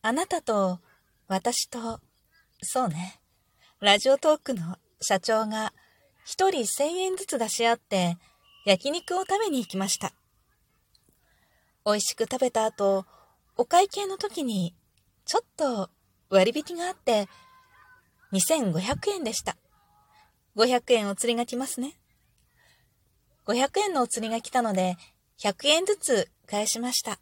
[0.00, 0.78] あなたと
[1.26, 2.00] 私と、
[2.62, 3.20] そうね、
[3.80, 5.72] ラジオトークの社長が
[6.24, 8.16] 一人千円ずつ出し合って
[8.64, 10.12] 焼肉を食べに行きました。
[11.84, 13.06] 美味しく食べた後、
[13.56, 14.74] お会計の時に
[15.24, 15.90] ちょっと
[16.30, 17.28] 割引があって
[18.32, 19.56] 2500円でした。
[20.56, 21.94] 500円お釣りが来ますね。
[23.46, 24.96] 500円のお釣りが来たので
[25.40, 27.18] 100円ずつ返しました。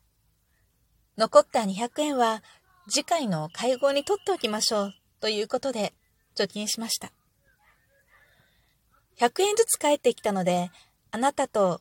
[1.17, 2.43] 残った200円は
[2.89, 5.93] 次回の会合に取っておきましょうということで
[6.37, 7.11] 貯金しました。
[9.19, 10.71] 100円ずつ返ってきたので、
[11.11, 11.81] あなたと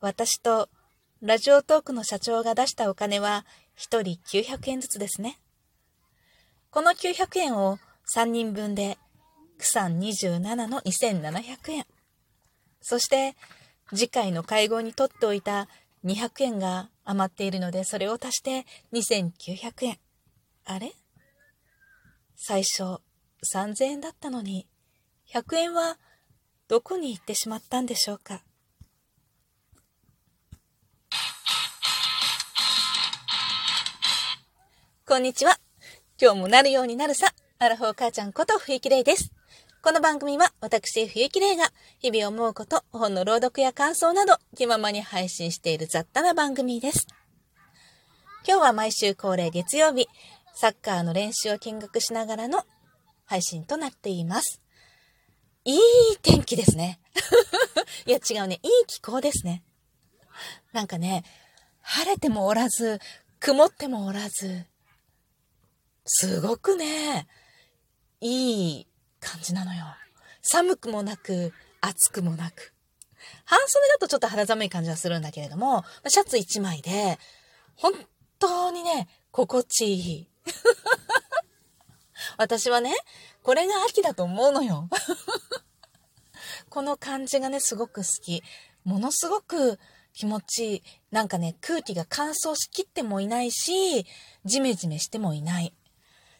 [0.00, 0.68] 私と
[1.22, 3.46] ラジオトークの社長が出したお金は
[3.78, 5.38] 1人900円ずつですね。
[6.70, 7.78] この900円を
[8.14, 8.98] 3人分で、
[9.58, 11.86] 区算27の2700円。
[12.82, 13.36] そして、
[13.90, 15.68] 次回の会合に取っておいた
[16.04, 19.98] 200円が余っているので、それを足して2900円。
[20.66, 20.92] あれ？
[22.36, 23.00] 最初
[23.52, 24.66] 3000円だったのに、
[25.30, 25.98] 100円は
[26.68, 28.42] どこに行ってしまったんでしょうか？
[35.06, 35.58] こんにちは。
[36.18, 39.32] 今日もなるようになるさ、アラフォー母ちゃんこと冬木玲です。
[39.82, 41.64] この番組は私、冬木玲が
[41.98, 47.06] 日々思うこと、本の朗読や感想など気ままに配信している雑多な番組です。
[48.48, 50.08] 今日は毎週恒例月曜日、
[50.54, 52.64] サッカーの練習を見学しながらの
[53.24, 54.60] 配信となっています。
[55.64, 55.80] いい
[56.22, 57.00] 天気ですね。
[58.06, 58.60] いや違うね。
[58.62, 59.64] いい気候ですね。
[60.72, 61.24] なんかね、
[61.80, 63.00] 晴れてもおらず、
[63.40, 64.66] 曇ってもおらず、
[66.06, 67.26] すごくね、
[68.20, 68.86] いい
[69.20, 69.84] 感じなのよ。
[70.40, 72.74] 寒くもなく、暑くもなく。
[73.44, 77.18] 半袖だとちょっと肌寒い感じはするんだけれども、シャツ1枚で、
[77.76, 77.92] 本
[78.38, 80.33] 当にね、心地いい。
[82.36, 82.94] 私はね、
[83.42, 84.88] これが秋だと思うのよ。
[86.70, 88.42] この感じがね、すごく好き。
[88.84, 89.78] ものすごく
[90.12, 90.82] 気持ちいい。
[91.10, 94.06] なんかね、空気が乾燥しきってもいないし、
[94.44, 95.72] ジメジメしてもいない。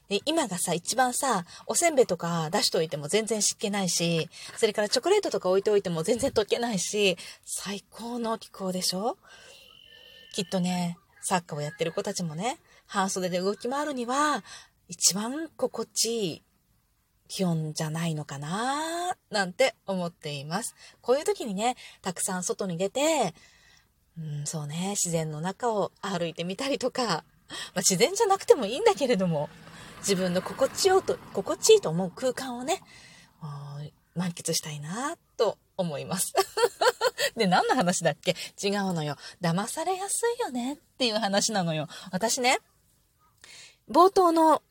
[0.09, 9.17] で、今がさ、一番さ、おせんべいとか出しといても全然湿気ないし、それからチョコレートとか置いておいても全然溶けないし、最高の気候でしょ？
[10.35, 14.45] きっとね、サッカーをやってる子たちもね、半袖で動き回るには、
[14.89, 16.43] 一番心地いい
[17.29, 20.75] 気温じゃないのかななんて思っています。
[21.01, 23.35] こういう時にね、たくさん外に出て、
[24.19, 27.25] うん、そうね、自然の中を歩いてみたりとか、まあ、
[27.79, 29.49] 自然じゃなくてもいいんだけれども、
[29.99, 32.83] 自分の心地よと、心地いいと思う空間をね、
[34.15, 36.33] 満喫したいなと思います。
[37.37, 38.37] で、何の話だっけ？
[38.63, 39.17] 違うのよ。
[39.41, 41.89] 騙されやすいよねっていう話なのよ。
[42.13, 42.61] 私ね、
[43.91, 44.63] 冒頭の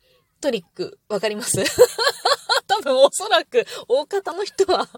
[0.42, 1.58] トリック、わかります？
[2.68, 4.90] 多分おそらく大方の人は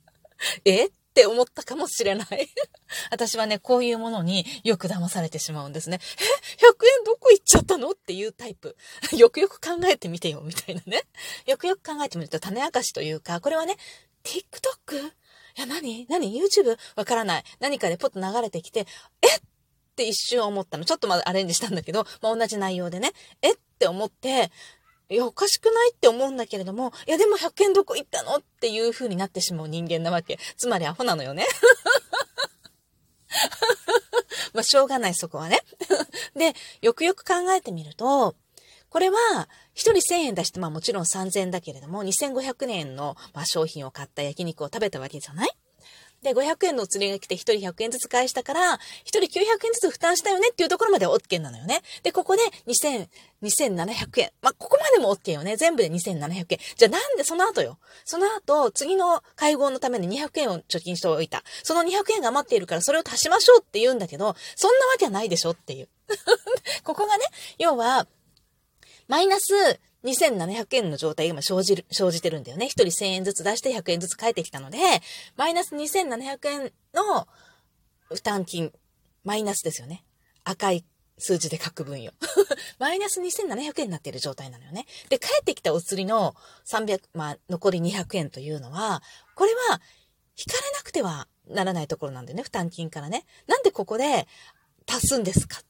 [0.64, 0.86] え？
[0.86, 2.48] って思ったかもしれない
[3.10, 5.98] 私はね、こういうものによく騙されてしまうんですね。
[5.98, 6.66] え ?100
[6.98, 7.90] 円どこ行っちゃったの？
[7.92, 8.76] っていうタイプ。
[9.16, 11.04] よくよく考えてみてよ、みたいなね。
[11.46, 13.76] よくよく考えてみると種明かしというか、これはね、
[14.24, 15.08] TikTok?
[15.08, 15.12] い
[15.56, 16.06] や、何？
[16.10, 16.76] 何 ?YouTube?
[16.96, 17.44] わからない。
[17.60, 18.80] 何かでポッと流れてきて、
[19.22, 19.26] え？
[19.96, 20.84] って一瞬思ったの。
[20.84, 23.52] ちょっとまだアレンジしたんだけど、まあ、同じ内容でね、え？
[23.52, 24.50] って思って、
[25.08, 28.36] いや、おかしくないって思うんだけれども、いや、でも100円どこ行ったの？
[28.36, 30.38] っていう風になってしまう人間なわけ。
[30.58, 31.46] つまりアホなのよね。
[34.52, 35.60] まあ、しょうがない、そこはね。
[36.36, 38.34] で、よくよく考えてみると、
[38.90, 45.50] これは、一人1000円出して、まあもちろん3000円だけれども、2500円の、まあ、商品を買った焼肉を食べたわけじゃない？
[46.26, 49.28] で、500円の釣りが来て1人100円ずつ返したから、1人900
[49.66, 51.82] 円ずつ負担したよねっていうところまで OK なのよね。
[52.02, 53.08] で、ここで2000、
[53.42, 54.30] 2700円。
[54.42, 55.56] まあ、ここまでも OK よね。
[55.56, 56.58] 全部で2700円。
[56.76, 57.78] じゃあなんでその後よ。
[58.04, 61.44] その後、次の会合のために200円を貯金しておいた。
[61.62, 65.88] その200円が余っているからそれを足しましょうって言うんだけど、そんなわけはないでしょっていう。
[66.82, 67.24] ここがね、
[67.58, 68.06] 要は、
[69.08, 69.52] マイナス
[70.04, 72.66] 2700円の状態が今生じる、生じてるんだよね。
[72.66, 74.78] 1人1000円ずつ出して100円ずつ返ってきたので、
[75.36, 77.26] マイナス2700円の
[78.08, 78.72] 負担金、
[79.24, 80.04] マイナスですよね。
[80.44, 80.84] 赤い
[81.18, 82.12] 数字で書く分よ。
[82.78, 84.86] マイナス2700円になっている状態なのよね。
[85.08, 86.34] で、帰ってきたお釣りの
[86.66, 89.02] 300、まあ、残り200円というのは、
[89.34, 89.80] これは、
[90.38, 92.42] 引かれなくてはならないところなんだよね。
[92.42, 93.24] 負担金からね。
[93.46, 94.28] なんでここで
[94.86, 95.62] 足すんですか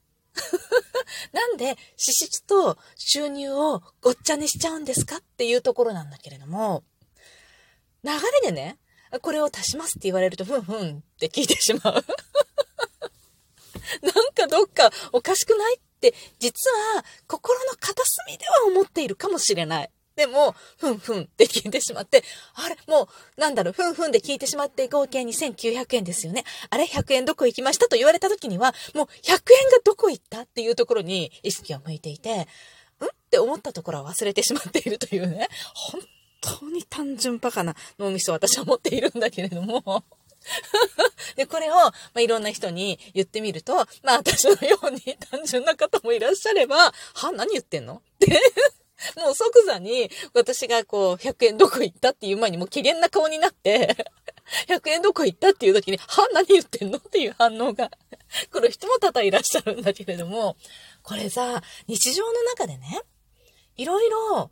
[1.32, 6.84] なんで支出と収入をごっちゃにしちゃうんですかっていうところなんだけれども、
[8.04, 8.78] 流れでね、
[9.22, 12.04] これを足しますって言われると、ふんふんって聞いてしまう。
[14.02, 19.90] なんかどっかおかしくないって実は心の片隅では思っているかもしれない。
[20.16, 22.24] でも、ふんふんって聞いてしまって、
[22.54, 26.44] あれもう、なんだろう、ふんふんで聞いてしまって合計2900円ですよね。
[26.70, 29.42] あれ ?100 円どこ行きましたと言われた時には、もう100円が
[29.84, 32.46] どこ行ったっていうところに意識が向いていて、んっ
[33.30, 36.00] て思ったところは忘れてしまっているというね、本
[36.40, 40.04] 当に単純バカな脳みそを私は持っているんだけれども、
[41.36, 47.96] で、これを、まあ、いろんな人に言ってみると、まあ、私のように単純な方もいらっしゃれば、は何言ってんの？
[47.96, 48.40] って
[49.16, 53.96] もう即座に私がこう100円どこ行ったっていう前にもう機嫌な顔になって
[54.68, 57.90] 100円どこ行ったっていう時に、は何言ってんのっていう反応が
[58.50, 60.56] 来る人も多々いらっしゃるんだけれども、
[61.02, 63.02] これさ、日常の中でね、
[63.76, 64.50] いろいろ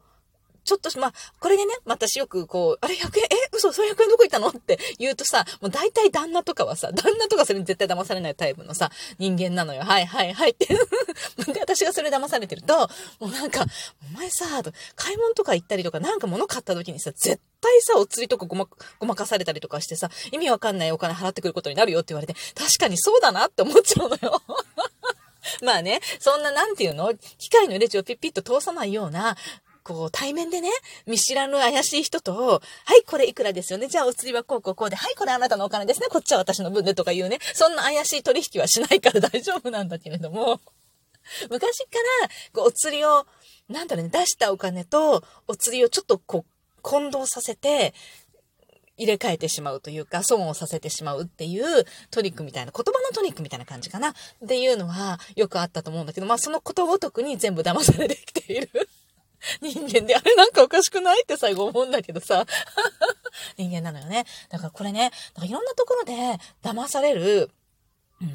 [0.64, 4.49] ちょっとし、まあ、これでね、私よくこう、あれ100円、え、嘘、それ100円どこ行ったの？
[4.49, 9.82] って言うとさ、もう大体旦那とかはさ、旦那とかそれに絶対騙されないタイプのさ、人間なのよ。
[9.82, 10.66] はいはいはいって。
[11.52, 12.88] で、私がそれ騙されてると、
[13.20, 13.64] もうなんか、
[14.14, 14.46] お前さ、
[14.96, 18.67] 買い物とか行ったりとか、なんか物買った時にさ、絶対さ、お釣りとかごま、
[18.99, 24.43] ごまかされたりとかしてさ、意味わかんないお金払ってくることになるよって言われて、確かにそうだなって思っちゃうのよ。
[25.62, 27.12] まあね、そんななんていうの？
[27.38, 29.37] 機械のレジをピッピッと通さないような、
[29.84, 30.70] こう、対面でね、
[31.06, 33.86] 見知らぬ怪しい人と、はい、これいくらですよね。
[33.86, 36.06] じゃあお釣りはこうこうこうで、はい、これあなたのお金ですね。
[36.10, 37.38] こっちは私の分でとか言うね。
[37.52, 40.60] そんな怪しい取引はしないから 大丈夫なんだけれども、
[41.50, 43.26] 昔から、こう、お釣りを、
[43.69, 47.94] なんだろうね、出したお金と、お釣りをちょっとこう、混同させて、
[48.96, 54.10] 入れ替えてしまうというか、損をさせてしまうっていうトリックみたいな、言葉のトリックみたいな感じかな。
[54.10, 54.14] っ
[54.46, 58.88] ていうのはよくあったと思うんだけど、まあそのことごとくに全部騙されてきている
[59.61, 62.46] 人間で、あれなんかおかしくないって最後思うんだけどさ。
[63.58, 64.25] 人間なのよね。
[64.49, 65.11] だからこれね、
[65.43, 66.12] いろんなところで
[66.62, 67.50] 騙される、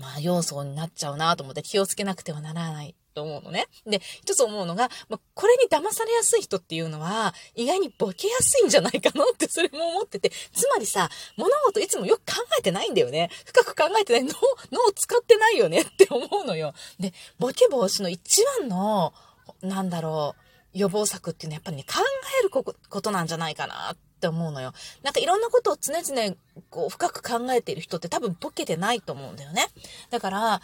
[0.02, 3.68] まあ、要素になっちゃうなと思って気をつけなくてはならないと思うのね。
[3.86, 13.30] で、一つ思うのが、まあ、これに騙されやすい人っていうのは、意外にボケやすいんじゃないかなってそれも思ってて、つまりさ、物事いつもよく考えてないんだよね。
[13.46, 14.24] 深く考えてない。
[14.24, 14.34] 脳、
[14.72, 16.74] 脳を使ってないよねって思うのよ。
[17.00, 19.14] で、ボケ防止の一番の、
[19.62, 21.96] なんだろう、予防策っていうのはやっぱりね、考
[22.40, 24.74] えることなんじゃないかなって思うのよ。
[25.04, 26.36] なんかいろんなことを常々
[26.70, 29.68] こう深く考えている人って多分ボケてないと思うんだよね。
[30.10, 30.62] だから、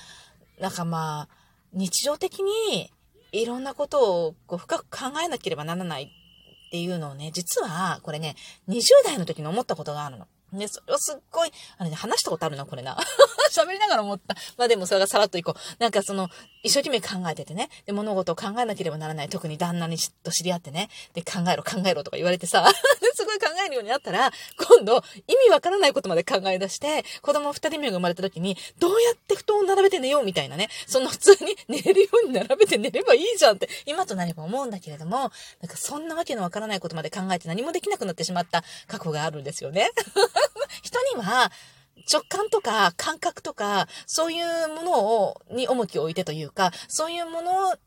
[0.59, 1.27] なんかまあ、
[1.73, 2.91] 日常的に
[3.31, 8.35] いろんなことをこう深く考えなければならないっていうのをね、実はこれね、
[8.69, 10.27] 20代の時に思ったことがあるの。
[10.51, 12.97] ね、それをすっごい、あれね、話したことあるな、これな。
[13.51, 14.35] 喋りながら思った。
[14.57, 15.83] まあでもそれがさらっといこう。
[15.83, 16.29] なんかその、
[16.65, 17.69] 一生懸命考えててね。
[17.85, 19.29] で、物事を考えなければならない。
[19.29, 20.89] 特に旦那にと知り合ってね。
[21.13, 22.67] で、考えろ、考えろとか言われてさ、
[23.13, 30.69] すごい考えるようになったら、今度、意味わからないことまで考え出して、子供二人目が生まれた時に、どうやって布団を並べて寝ようみたいなね。
[30.87, 35.29] その普通に 寝れるように並べて寝ればいいじゃんって、今となれば思うんだけれども、なん
[35.69, 39.91] かそんなわけのわからないことまで考えて何もできなくなってしまった過去があるんですよね。
[40.81, 41.51] 人には、
[42.11, 47.79] 直感とか感覚とか、そういうものを、に重きを置いてというか、そういうもので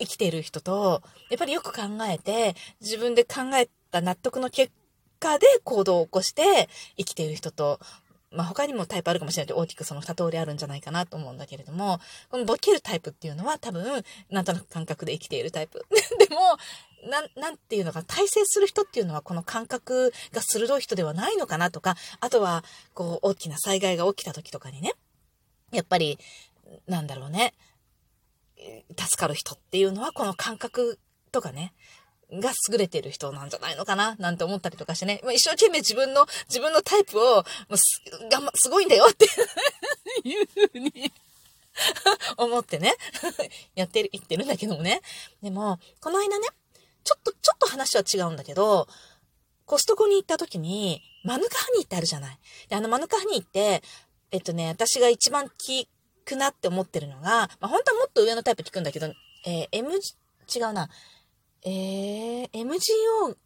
[0.00, 4.72] 生きている人と、やっぱりよく考えて、自分で考えた納得の結
[5.18, 7.80] 果で行動を起こして生きている人と、
[8.30, 11.98] まあ、他にもタイプあるかもしれないけど、大きくその二通りあるんじゃないかなと思うんだけれども、
[12.30, 15.86] このボケるタイプっていうのは多分、なんとなく感覚で生きているタイプ。
[16.18, 16.58] でも、
[17.10, 24.92] なん、なんていうのか、体制する人っていうのはこの感覚が鋭い人ではないのかなとか、あとは、こう、大きな災害が起きた時とかにね、
[25.72, 26.18] やっぱり、
[26.86, 27.54] なんだろうね、
[28.98, 30.98] 助かる人っていうのはこの感覚
[31.32, 31.72] とかね、
[32.32, 34.16] が優れてる人なんじゃないのかな？
[34.18, 35.20] なんて思ったりとかしてね。
[35.24, 39.24] まあ、一生懸命自分の、自分のタイプを、もうす、がま、すごいんだよって
[40.28, 41.12] いうふうに
[42.36, 42.94] 思ってね
[43.74, 45.00] やってる、言ってるんだけどもね。
[45.42, 46.48] でも、この間ね、
[47.04, 48.88] ちょっと、ちょっと話は違うんだけど、
[49.64, 52.38] コストコに行った時に、マヌカハニーってあるじゃない。
[52.68, 53.82] で、あのマヌカハニーって、
[54.30, 55.54] えっとね、私が一番効
[56.24, 59.06] くなって思ってるのが、まあ、本当はもっと上のタイプ効くんだけど、
[59.46, 60.88] えー、M、違うな。
[61.64, 63.36] えー、MGO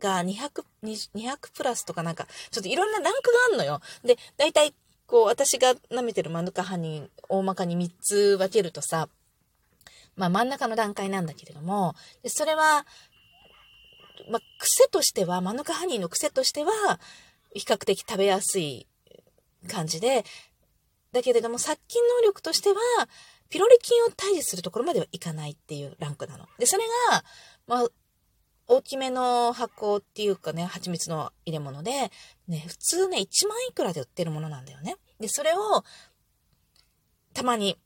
[0.00, 3.80] が200、200プラスとかなんか、ちょっといろんなランクがあんのよ。
[4.04, 4.74] で、だいたい、
[5.06, 9.08] こう、私が舐めてるマヌカハニー、大まかに3つ分けるとさ、
[10.16, 12.86] まあ真ん中の段階なんだけれども、でそれは、
[14.30, 17.00] まあ癖としては、マヌカハニーの癖としては、
[17.54, 18.86] 比較的食べやすい
[19.68, 20.24] 感じで、
[21.12, 22.76] だけれども殺菌能力としては、
[23.50, 26.46] ピロリ菌を退治するところまではいかないっていうランクなの。
[26.58, 27.24] で、それが、
[27.66, 27.88] まあ、
[28.68, 32.12] 大きめの箱っていうかね、蜂蜜の入れ物で、
[32.46, 34.94] ね、普通ね、1万いくらで売ってるものなんだよね。
[35.18, 35.84] で、それを、
[37.34, 37.76] たまに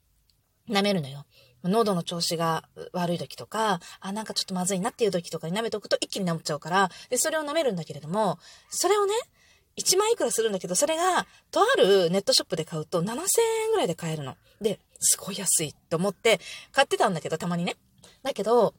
[0.69, 1.25] 舐めるのよ。
[1.63, 8.37] 喉の調子が悪い時とか、あ、なんかちょっとまずいなっていう時とかに舐めておくと一気に治っちゃうから、で、それを舐めるんだけれども、
[8.69, 9.13] それをね、
[9.77, 14.35] 1万いくらするんだけど、それが、とあるネットショップで買うと7000円ぐらいで買えるの。
[14.61, 16.39] で、すごい安いと思って
[16.71, 17.75] 買ってたんだけど、たまにね。
[18.23, 18.73] だけど、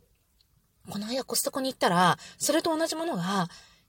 [0.90, 3.48] この間コストコに行ったら、それと同じものが、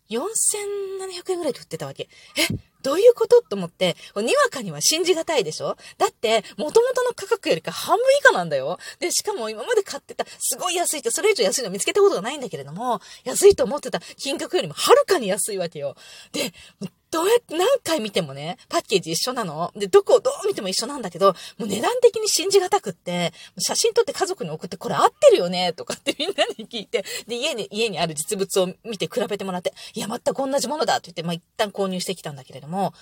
[0.10, 2.08] 4700円ぐらいで売ってたわけ。
[2.38, 3.42] え、どういうこと？
[3.42, 5.76] と思って、にわかには信じがたいでしょ？
[5.98, 8.80] だって、元々の価格よりか半分以下なんだよ。
[9.00, 15.98] で、しかも今まで買ってた、すごい安いって、それ以上安いの見つけたことがないんだけれども、安いと思ってた金額よりもはるかに安いわけよ。
[16.32, 16.54] で、
[17.18, 19.72] どうやって何回見てもね、パッケージ一緒なの。
[19.76, 32.94] で、どこをどう見ても一緒なんだけど、もう値段的に信じがたくって、写真撮って家族に送ってこれ合ってるよねとかってみんなに聞いて、で、家に、家にある実物を見て比べてもらって、いや、全く同じものだって言って、まあ、一旦購入してきたんだけれども、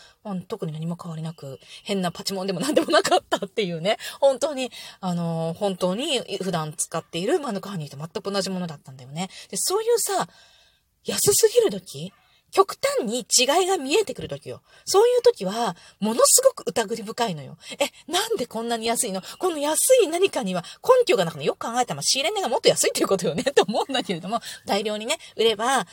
[0.48, 9.30] 特に何も変わりなく、変なパチモンでも何でもなかったっていうね、本当に、あのー、本当に普段使っているマヌカハニーと全く同じものだったんだよね。
[9.50, 10.30] で、そういうさ、
[11.04, 12.14] 安すぎる時
[12.56, 14.62] 極端に違いが見えてくるときよ。
[14.86, 17.58] そういうときは、ものすごく疑り深いのよ。
[17.78, 19.22] え、なんでこんなに安いの？
[19.40, 25.86] この安い何かには根拠がなくてよく考えたら、仕入れ値がもっと安いっていうことよね、 と思うんだけれども、大量にね、売れば、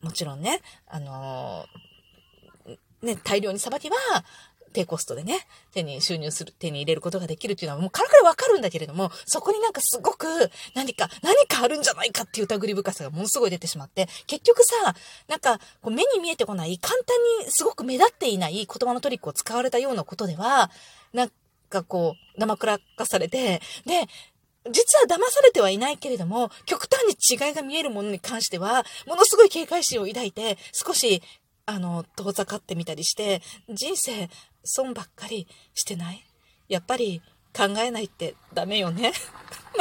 [0.00, 3.96] もちろんね、あのー、ね、大量にさばけば、
[4.72, 10.26] 低コストでね、手に収入する、手に入れることができるっていうのはもうからからわかるんだけれども、そこになんかすごく
[10.74, 14.94] 何か、何かあるんじゃないかっていう疑り深さがものすごい出てしまって、結局さ、
[15.28, 20.70] なんかこう目に見えてこない、簡単にすごく目立っていない言葉のトリックを使われたようなことでは、
[21.12, 21.30] なん
[21.68, 24.08] かこう、生くらかされて、で、
[24.70, 31.22] 実は騙されてはいないけれども、極端に違いが見えるものに関しては、ものすごい警戒心を抱いて、少し、
[31.66, 34.28] あの、遠ざかってみたりして、人生、
[34.64, 36.24] 損ばっかりしてない？
[36.68, 37.22] やっぱり
[37.54, 39.12] 考えないってダメよね。
[39.76, 39.80] ま